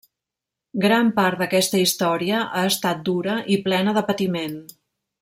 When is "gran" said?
0.85-1.11